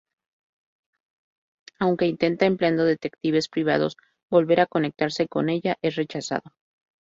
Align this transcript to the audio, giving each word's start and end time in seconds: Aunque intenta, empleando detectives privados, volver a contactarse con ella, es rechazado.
Aunque 1.77 2.07
intenta, 2.07 2.47
empleando 2.47 2.85
detectives 2.85 3.47
privados, 3.49 3.97
volver 4.31 4.59
a 4.61 4.65
contactarse 4.65 5.27
con 5.27 5.47
ella, 5.49 5.77
es 5.83 5.95
rechazado. 5.95 6.55